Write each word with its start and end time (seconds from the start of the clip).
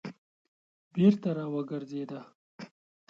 بېرته 0.93 1.29
راوګرځېده. 1.37 2.21